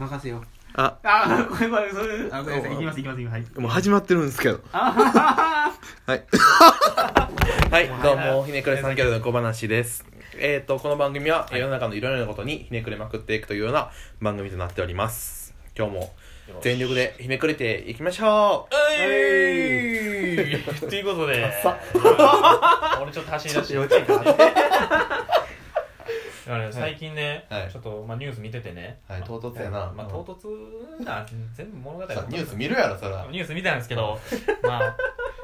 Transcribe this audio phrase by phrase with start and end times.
[0.00, 0.38] 任せよ。
[0.38, 0.42] う
[0.74, 0.98] あ。
[1.04, 2.72] あごめんごめんそれあごめんなさい。
[2.72, 3.60] 行きます行きます行きますはい。
[3.60, 4.60] もう始まってるんですけど。
[4.72, 5.72] あはは
[6.06, 6.24] はい
[7.70, 7.88] はい。
[8.02, 10.04] どうもひねくれ三兄弟の小話です。
[10.36, 15.54] えっ、とこの番組は世の中のいろいろなことにひねくれまくっていくというような番組となっております。
[15.78, 16.12] 今日も
[16.60, 18.74] 全力でひねくれていきましょう。
[19.00, 20.64] えい。
[20.90, 21.62] ということで。
[21.62, 21.78] さ
[23.00, 23.74] 俺ちょっと走り出して。
[23.74, 25.23] 幼稚園だから
[26.46, 27.70] ね最近ね、はい。
[27.70, 29.92] ちょっと、まあ、ニュース見ててね、はい唐突やな。
[29.94, 33.26] まあ、唐突な全部物語さニュース見るやろそら。
[33.30, 34.18] ニュース見たんですけど、
[34.62, 34.96] まあ、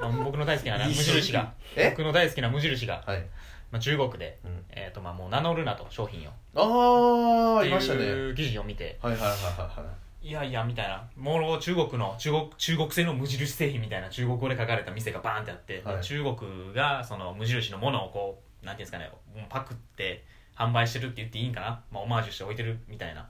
[0.03, 1.53] まあ僕の大好きなね無印が。
[1.77, 1.91] え？
[1.91, 3.25] 僕の大好きな無印が、はい。
[3.71, 4.65] まあ、中国で、うん。
[4.71, 6.33] えーとまあ、もう名乗るなと商品を。
[6.55, 8.05] ああっていましたね。
[8.05, 8.99] いう記事を見て。
[9.01, 9.87] はいはいはいはいは
[10.23, 10.29] い。
[10.29, 11.03] いやいやみたいな。
[11.17, 16.03] もう中国の中国中国製の無印製品みたいな中国語で書かれた店がバーンってあって、はい。
[16.03, 19.11] 中国がその無印のものをこうなんていうんですかね
[19.49, 20.25] パクって
[20.61, 23.27] 販売してるって言っていいんかな、まあ、オマージュして置いてるみたいな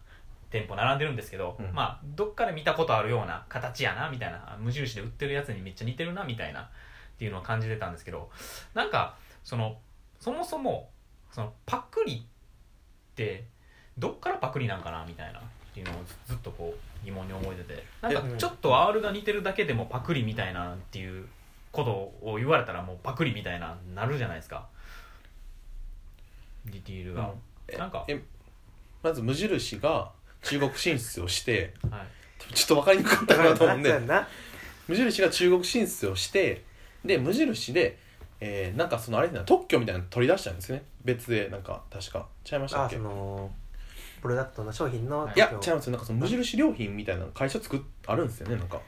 [0.51, 1.73] 店舗並んでるんですけど、うん。
[1.73, 4.39] まあどっかで見たことあるような形やなみたいな。
[4.39, 6.67] あ無印で売ってるやつにめっちゃ似てるなみたいなっ
[7.19, 8.31] ていうのを感じてたんですけど
[8.75, 9.15] なんか
[9.45, 9.77] その
[10.19, 10.91] そもそも
[11.31, 13.45] そのパクリって
[13.97, 17.85] どっからパクリなんかなみたいなっていうのをずずっとこう疑問に思えてて。
[18.03, 21.27] なんかえちょっと R が似てるだけでもパクリみたいなっていう
[21.71, 21.91] こと
[22.27, 24.67] を言われたらもうパクリみたいななるじゃないですか
[26.91, 27.33] ディールが、
[27.69, 28.05] えなんか。
[28.09, 28.21] え
[29.03, 30.11] まず無印が
[30.43, 32.55] 中国進出をして はい。
[32.55, 34.01] ちょっと分かりにくかったかなと思うんで。
[34.89, 36.65] 無印が中国進出をして
[37.05, 37.97] で無印で、
[38.41, 40.83] えー、なんかそのあれな特許みたいなの取り出したんですね。
[41.05, 42.27] 別でなんか確か。
[42.45, 42.97] ちゃいましたっけ？
[42.97, 43.51] あその
[44.21, 45.93] プロダクトの商品のはいいや違うんですよ。
[45.93, 48.81] なんかその無印良品みたいな会社作っあるんですよねなんか。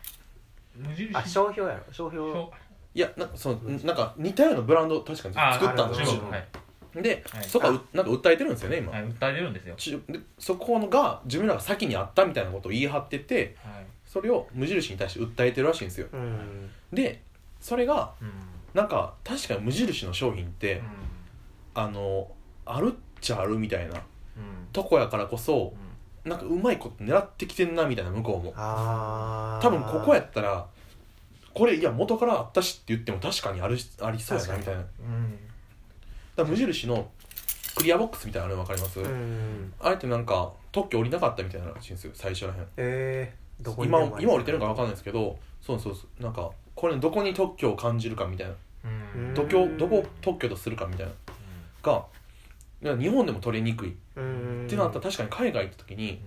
[0.75, 1.11] 無印。
[1.17, 1.85] あ商標やろ。
[1.93, 2.33] 商標。
[2.33, 2.53] 商。
[2.95, 6.23] いやなんかそのなんか似たようなブランドを確かにあ作ったんですよ。
[6.31, 6.47] はい、
[6.95, 7.45] で、はい。
[7.45, 13.87] そこはうなんか訴えてるんですよね今、はい、訴えてるんですよ、ちでそこのが自分らが先にあったみたいなことを言い張っててはい。
[14.05, 16.09] それを無印に対して訴えてるらしいんですよ。
[16.13, 16.71] うん。
[16.93, 17.23] で
[17.61, 18.31] それがうん。
[18.75, 21.83] なんか確かに無印の商品って、うん。
[21.83, 22.31] あの
[22.67, 24.03] あるっちゃあるみたいなうん。
[24.73, 25.73] とこやからこそ
[26.25, 26.31] うん。
[26.31, 28.53] なんかうまいこと狙ってきてんなみたいな向こうも。
[28.55, 30.67] 多分ここやったら
[31.55, 34.81] これいや元からあったしって言っても確かにあるしありそうやなみたいな。
[34.81, 35.39] うん
[36.37, 37.11] ら無印の
[37.77, 39.73] クリアボックスみたいなの分かります、うん。
[39.81, 42.67] あえてなんか特許降りなかったみたいならしいんですよ最初らへん。
[42.77, 46.23] えー、どこに今今降りてるのか分かんないですけどそうそうそう。
[46.23, 48.55] なんかこれどこに特許を感じるかみたいな。
[49.15, 49.29] うん。
[49.29, 51.13] うんどこを特許とするかみたいな。
[51.83, 52.05] が
[52.83, 53.93] 日本でも取りにくい。
[53.93, 54.67] っうん。
[54.69, 56.21] てなったら確かに海外行った時に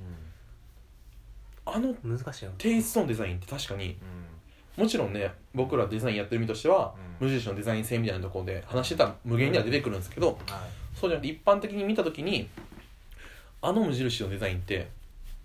[1.66, 4.25] あの難しいよテイストのデザインって確かにうん
[4.78, 7.28] もちろんね僕らデザインやってる身としては、うん。
[7.28, 10.38] 無印のデザイン性みたいなところで話してたら無限には出てくるんですけど、はい。
[10.94, 12.50] そうじゃなくて一般的に見た時に
[13.62, 14.90] あの無印のデザインって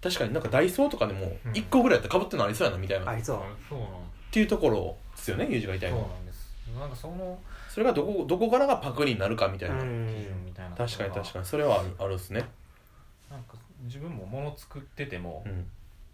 [0.02, 1.52] 確かになんかダイソーとかでもうん。
[1.52, 3.40] 1個ぐらいやったらかぶってるのありそうやなみたいな、っありそう。
[3.68, 3.88] そうなん
[4.30, 6.50] ていうところですよねユージが言いたいそうなんです。
[6.78, 11.46] なんかそのそれがどこどこからがパクリになるかみたいな、うん基準みたいな確かに確かにに。
[11.46, 12.48] それはあるあるっすね。
[13.30, 13.54] なんか
[13.84, 15.66] 自分も物作ってても、うん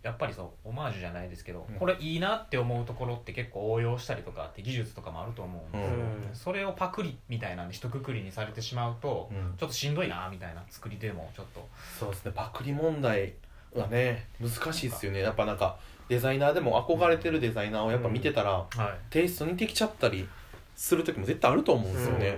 [0.07, 1.75] やっぱりそうオマージュじゃないですけど、うん。
[1.77, 6.31] これいいなって思うところって結構応用したりとかって技術とかもあると思うんで、うん。
[6.33, 9.55] それをパクリみたいなんで一括りにされてしまうと、うん。
[9.59, 11.69] ちょっとしんどいなみたいな作りでもちょっと。
[11.99, 13.35] そうですねパクリ問題
[13.75, 15.21] はね難しいっすよね。
[15.21, 15.77] やっぱなんか
[16.09, 18.69] デザイナーでも憧れてるデザイナーをやっぱ見てたら、はい。
[19.11, 20.29] テイスト似てきちゃったり
[20.77, 22.37] する時も絶対あると思うんですよね、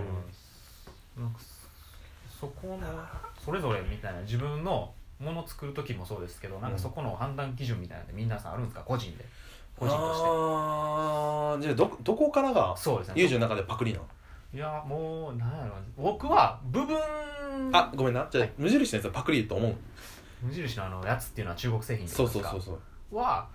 [1.18, 1.40] なんか
[2.40, 2.80] そこの
[3.44, 8.82] それぞれみたいな自分のもの作る時もそうですけどなんかそこの判断基準みたいなのって皆さんあるんですか？
[8.82, 9.24] 個人で。
[9.76, 10.26] 個人として。
[10.28, 13.14] ああじゃあどどこからがそうですね。
[13.16, 14.04] ユージの中でパクリなの？
[14.54, 15.74] いやもうなんやろ。
[15.96, 16.98] 僕は部分
[17.72, 18.26] あごめんな。
[18.30, 18.52] じゃあ、はい。
[18.56, 19.74] 無印のやつはパクリと思う？
[20.42, 22.28] 無印のあのやつっていうのは中国製品ですか？
[22.28, 22.78] そうそうそ
[23.12, 23.48] うは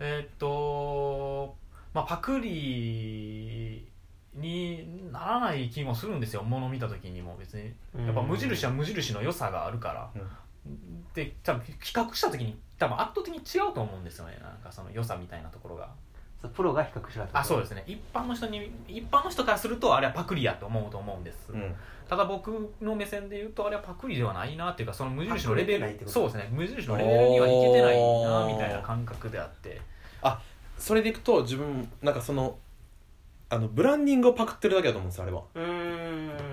[0.00, 1.56] えーっと
[1.94, 3.86] まあパクリ
[4.34, 6.42] にならない気もするんですよ。
[6.42, 7.72] 物見た時にも別に。
[8.06, 10.10] やっぱ無印は無印の良さがあるから、
[11.14, 14.38] で多分比較した時に多分圧倒的に違うと思うんですよね。
[14.42, 15.88] なんかその良さみたいなところが。
[16.54, 17.82] プロが比較しらあそうですね。
[17.84, 21.74] 一般の人に一般の人からするとあれはパクリやと思うと思うんです、うん。
[22.08, 26.48] ただ僕の目線で言うとあれはパクリではないなっていうかその無印のレベルそうですね。
[26.52, 29.80] 無印のレベルにはいけてないなみたいな感覚であって。
[30.78, 32.56] それでいくと自分なんかその
[33.50, 36.47] あのブランディングをパクってるだけだと思うんですよあれは、うーん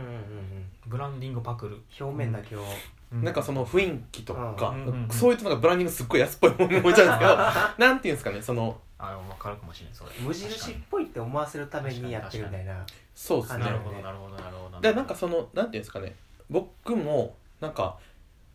[0.87, 2.63] ブランディングパクる、表面だけを。
[3.11, 4.85] なんかその雰囲気とか、うん。
[4.87, 7.35] うんうんそういうとなんかブランディングすっごい安っぽいもの思いちゃうんですけど
[7.87, 9.95] なんていうんですかねそのあ分かるかもしれない。
[9.95, 12.85] それ無印っぽいって思わせるためにやってるみたいな。
[13.13, 13.63] そうですね。
[13.63, 16.15] あなるほどなるほどなるほどでなんかそのなんていうんですかね
[16.49, 17.97] 僕もなんか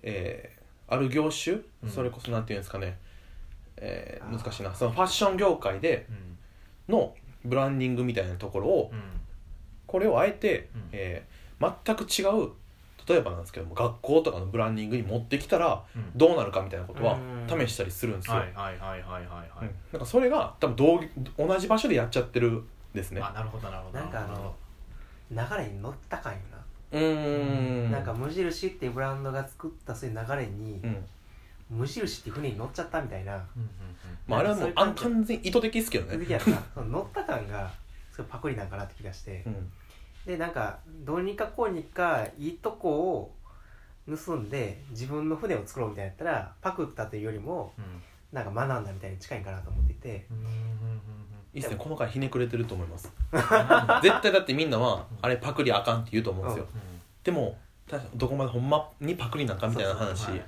[0.02, 0.60] えー
[0.92, 1.88] ある業種、うん。
[1.90, 2.98] それこそなんていうんですかね、
[3.76, 4.74] えー難しいな。
[4.74, 6.06] そのファッション業界で
[6.88, 6.94] うん。
[6.94, 9.00] のブランディングみたいなところをうん。
[9.86, 10.88] これをあえて、うん。
[10.92, 11.29] えー
[11.60, 12.50] 全く違う。
[13.08, 16.12] 例えばなんですけども学校とかのブランディングに持ってきたらうん。
[16.14, 17.66] どうなるかみたいなことはうん。
[17.66, 19.24] 試したりするんですよ、はいはいはいはいはい。
[19.24, 19.74] はいうん。
[19.92, 21.00] なんかそれが多分同
[21.48, 23.20] 同じ場所でやっちゃってるんですね。
[23.20, 23.98] あなるほどなるほど。
[23.98, 24.54] なんかあの
[25.30, 26.38] 流れに乗った感よ
[26.92, 27.90] うーん。
[27.90, 31.06] な、なんか無印っていうブランドが作ったそういう流れに、うん。
[31.70, 33.34] 無印っていう船に乗っちゃったみたいな。
[33.34, 33.70] うんうん
[34.26, 36.12] まあ、あれはもうあん完全に意図的ですけどね。
[36.12, 36.50] 続きやった。
[36.74, 37.70] その乗った感が
[38.12, 39.72] すごいパクリなんかなって気がして、うん
[40.26, 43.34] でなんかどうにかこうにかいいとこを
[44.16, 47.84] 盗んで自分の船を作ろうみたいなやったらパクったというよりもうん。
[48.32, 50.26] なんか学んだみたいに近いんかなと思っていて。
[51.52, 51.76] いいっすね。
[51.76, 53.12] この回ひねくれてると思います。
[54.02, 56.80] 絶対だってみんなはあれパクリあかんって言うと思うんですよ、うん。
[57.24, 57.58] でも
[58.14, 60.30] どこまでほんまにパクリなんかみたいな話。
[60.30, 60.42] はい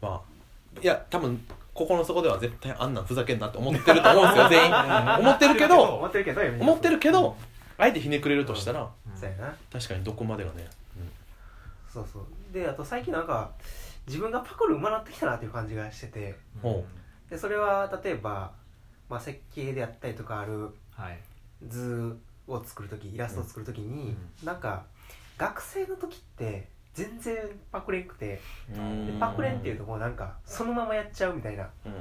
[0.00, 1.44] まあいや多分
[1.74, 4.72] 心の底では絶対あんなんふざけんなって思ってると思うんですよ全員。
[5.18, 7.36] 思ってるけど思ってるけど思ってるけど
[7.76, 9.56] あえてひねくれるとしたらうんそうやな。
[9.72, 10.68] 確かにどこまでがね、
[11.92, 12.24] そうそう。
[12.52, 13.52] であと最近なんか
[14.06, 16.36] 自分がパクる馬なってきたなっていう感じがしてて。
[16.62, 16.84] ほ
[17.30, 18.52] でそれは例えば、
[19.10, 21.18] まあ、設計であったりとかあるはい。
[21.66, 24.84] 図を作る時イラストを作る時に、なんか
[25.36, 27.36] 学生の時って全然
[27.70, 28.40] パクれんくて。
[28.74, 29.06] うん。
[29.06, 31.92] でパクれんっていうともうなんかそのままやっちゃうみたいなうん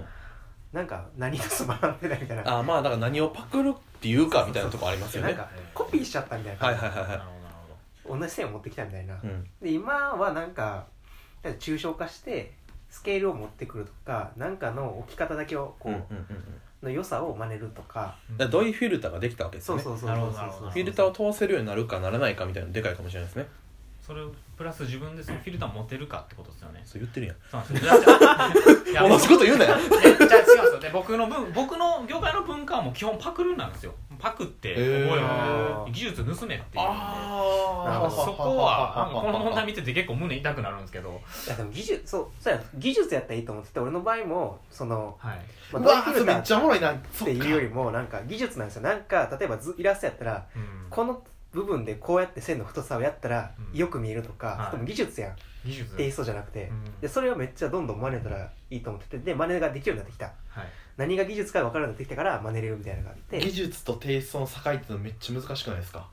[0.78, 5.30] なんか何とも学んでないみたいなあまあだから何をパクるっていうかみたいなとこありますよね。
[5.30, 6.68] なんかコピーしちゃったみたいな。
[6.68, 7.56] はいはいはいはなるほどなる
[8.06, 10.86] ほ同じ線を持ってきたみたいな、い、うん、で今はなんか
[11.60, 12.54] 抽象化して
[12.92, 18.16] スケールを持ってくるとかなんかの置き方だけをこう、の良さを真似るとか、
[18.52, 19.84] どういうフィルターができたわけですよね。
[19.84, 20.70] そうそうそうそうそう。
[20.70, 23.48] フィルターを通せるようになるかならないかみたいなのでかいかもしれないですね
[24.08, 26.82] それをプラス自分でそのフィルター持てるかってことですよね。
[26.86, 27.36] そう言ってるやん。
[27.52, 29.76] そうなんですよ同じこと言うなよ。
[30.02, 33.94] えじゃあ違うんですよで僕の文僕の業界の文化はもう基本パクるなんですよ。
[34.18, 35.86] パクって覚えー。
[35.88, 36.86] る技術盗めっていう。
[36.86, 41.22] のなるほどでそこはこの問題見てて結構胸痛くなるんですけど。
[41.46, 45.40] いやでも技術そうそうや技術やったらいいと思ってて俺の場合もその、はい。
[45.74, 46.94] まあ、うドライフィルターわーそれめっちゃおもろいな。
[46.94, 48.84] っていうよりもなんか技術なんですよ。
[48.84, 50.90] なんか例えば図イラストやったらうん。
[50.90, 51.22] この
[51.58, 53.78] 部分でこうやって線の太さをやったらうん。
[53.78, 54.72] よく見えるとか、はい。
[54.72, 55.36] でも技術やん。
[55.66, 55.98] 技術。
[55.98, 57.00] テイストじゃなくて、うん。
[57.02, 60.26] でそれをめっちゃどんどん真似たらいいと思っててで真似ができるようになってきた。
[60.26, 60.68] はい。
[60.96, 63.40] 何が技術か分からなくなってきたから真似れるみたいなのがあって。
[63.40, 66.10] 技術とテイストの境っていうのめっちゃ難しくないですか？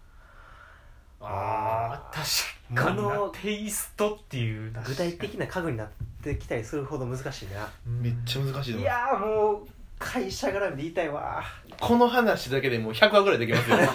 [1.26, 5.88] あー確かに物なテイストっていう具体的な家具になっ
[6.23, 7.67] てきたりするほど難しいな。
[7.87, 9.67] めっちゃ難しいいやーもう
[9.99, 11.43] 会社絡みで言いたいわ。
[11.81, 13.76] この話だけでもう100話ぐらいできますよ。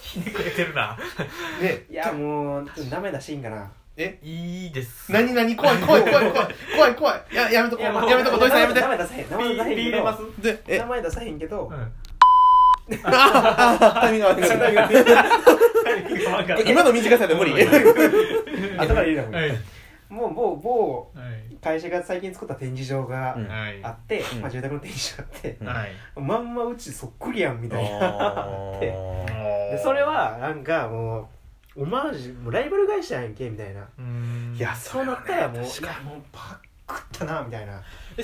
[0.00, 0.96] ひねくれてるな。
[1.60, 1.84] ね。
[1.90, 3.70] いやもうダメだシーンかな。
[3.96, 4.18] え？
[4.22, 5.10] いいです。
[5.10, 5.56] 何何？
[5.56, 7.86] 怖い怖い怖い怖い怖い怖いややめとこう。
[7.86, 8.40] やめとこう。
[8.40, 8.80] 土井さんやめて。
[8.80, 9.30] 名前出さへん。
[9.30, 10.04] 名前出さへんけど。
[10.42, 10.78] でえ？
[10.78, 11.72] 名前出さへんけど、
[13.04, 14.44] あタイミング悪い。
[16.70, 17.52] 今の短さで無理？
[17.52, 17.70] はい後
[18.94, 19.58] から入れた方がいいはい
[20.08, 21.56] もう某某はい。
[21.56, 23.36] 会社が最近作った展示場が
[23.82, 24.40] あって、うん。
[24.40, 28.80] まあ、住宅の展示場があって、まんまうちそっくりやんみたいなあー。
[28.80, 31.28] でそれはなんかも
[31.76, 33.86] うオマージュもうライバル会社やんけみたいな。
[33.98, 34.54] うん。
[34.56, 37.82] いやそうなったらもうい確かやもうパクったなみたいな。
[38.16, 38.22] え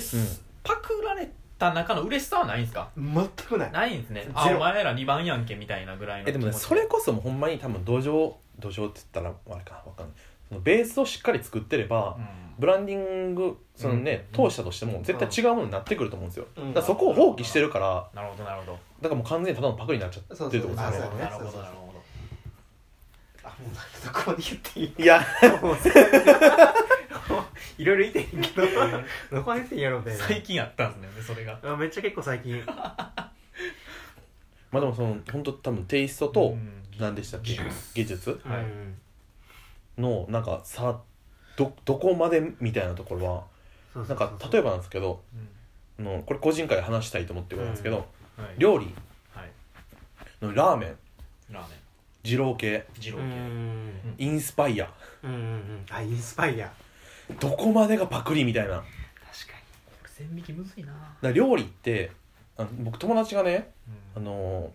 [0.63, 2.89] パクられた中の嬉しさはないんですか？
[2.97, 3.71] 全くない。
[3.71, 4.27] ないんですね。
[4.33, 10.15] あお前ら2番やんけみたいなぐらいのえでもねそれこそもうほんまに多分土壌土壌って言ったらあれかわかんない
[10.61, 12.27] ベースをしっかり作ってれば、うん。
[12.59, 14.49] ブランディングそのね、うん。
[14.49, 16.73] 通したとしても絶対違うものになってくると思うんですよ、うん。
[16.73, 18.79] だそこを放棄してるからなるほどなるほど。
[19.01, 20.89] だからもう完全にただのパクリになっちゃってるってことですよ。
[20.91, 21.61] ねそうそうなるほどそうそう。
[21.61, 22.03] なるほど
[23.43, 24.93] あもうなんかどこまで言っていい？
[25.03, 25.25] いや。
[25.61, 25.75] も う
[27.79, 28.67] いろいろ言ってんけど
[29.31, 31.59] どこまで言っていいんやろみたいな最近やったんですねそれが。
[31.63, 32.61] あめっちゃ結構最近。
[32.65, 33.23] ま
[34.79, 36.83] あでもその本当多分テイストとうん。
[36.99, 37.55] 何でしたっけ？
[37.55, 37.63] 技
[37.95, 38.39] 技術？
[38.45, 38.59] はい。
[38.59, 38.95] うん
[39.97, 41.01] のなんかさ
[41.57, 43.25] どどこまでみたいなところ
[43.95, 45.47] はなんか例えばなんですけどうん。
[45.99, 48.05] あのこれ個人会で話したいと思ってることなんですけど、はい。
[48.57, 48.93] 料理。
[49.31, 49.51] はい。
[50.41, 50.97] のラーメン。
[51.51, 51.77] ラーメン。
[52.23, 52.77] 二郎系。
[52.77, 53.23] う二郎系。
[53.23, 54.15] ん。
[54.17, 54.91] インスパイア。
[55.23, 55.85] うんうんうん。
[55.91, 56.73] あインスパイア。
[57.39, 58.77] どこまでがパクリみたいな。
[58.77, 58.85] 確か
[59.91, 60.93] これ線引きむずいな。
[61.21, 62.11] ら料理って
[62.57, 63.71] あの僕友達がね
[64.15, 64.25] あうん。
[64.25, 64.71] の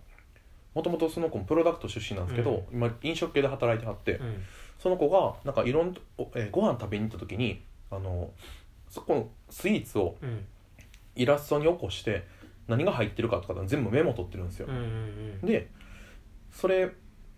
[0.75, 4.45] もともとその子もプロダクト出身なんですけど、今飲食系で働いてはって、にうん
[4.79, 8.31] その子がなんかいろんな、おえーご飯食べに行った時にあの
[8.89, 10.45] そこのスイーツをうん。
[11.17, 12.25] イラストに起こして
[12.69, 14.69] 何が入ってるかとか全部メモ取ってるんですよ。
[14.69, 15.47] うんう、んうん。
[15.47, 15.69] で
[16.53, 16.91] それ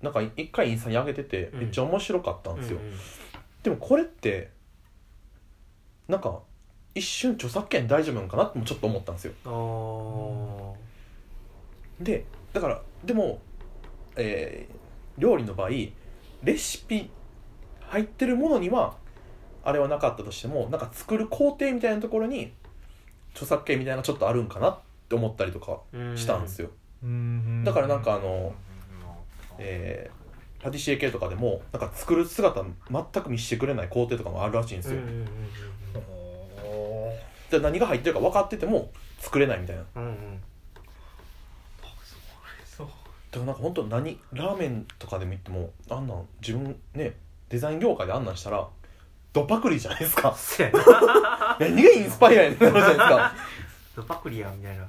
[0.02, 1.60] なんか一回インスタに上げててうん。
[1.60, 2.92] めっちゃ面白かったんですよ、うんうん
[3.62, 4.50] でもこれって
[6.08, 6.40] なんか
[6.94, 9.32] 一瞬著作権大丈夫なのかなってもちょっと思ったんですよ。
[9.50, 10.76] お
[12.00, 13.40] でだからでも、
[14.16, 15.92] えー料理の場合レ
[16.56, 17.10] シピ
[17.90, 18.94] 入ってるものには
[19.64, 22.52] あれはなかったとしてもなんか作る工程みたいなところに
[23.32, 24.78] 著作権みたいなのちょっとあるんかなっ
[25.08, 26.70] て思ったりとかーしたんですよ、
[27.02, 27.64] うん。
[27.64, 28.54] だからなんかあの
[29.58, 30.20] えー
[30.62, 35.00] パティシエ系とかでもなんか作る姿全く見せてくれない工程とかもあるらしいんですよ、
[37.48, 40.40] じゃあ何が入ってるか分かってても作れないみたいなうんうん。
[42.66, 47.14] そうだからなんか本当何ラーメンとかでも言ってもあんなん自分ね
[47.50, 48.66] デザイン業界であんなんしたら
[49.32, 50.34] ドパクリじゃないですか。
[50.34, 51.56] そうやな。
[51.60, 53.34] 何がインスパイアやねんってなるじゃないですか。
[53.96, 54.88] ドパクリやみたいな。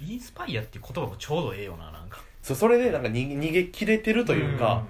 [0.00, 2.20] インスパイアっていう言葉もちょうどええよななんか。
[2.42, 4.84] そうそれでなんか逃げ逃げ切れてるというか、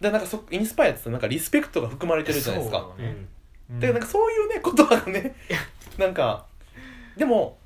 [0.00, 2.78] でなんかそインスパイアってなんかリスペクトが含まれてるじゃないですか。
[2.78, 3.26] そうだね。
[3.92, 5.34] なんかそういうね言葉がね
[5.98, 6.46] なんか
[7.16, 7.58] でも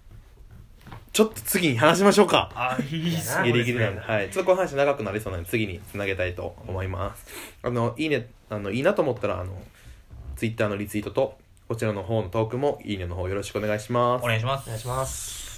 [1.13, 2.51] ちょっと次に話しましょうか。
[2.55, 7.27] あいいっすあギリギリなんで、はい、ちょっとこの話長くなりそうなので次につなげたいと思います。
[7.63, 9.53] あのいいねあのいいなと思ったらあの
[10.37, 11.37] ツイッターのリツイートと
[11.69, 14.25] こちらの方のトークもいいねの方よろしくお願いします。
[14.25, 14.65] お願いします。
[14.67, 15.50] お願いします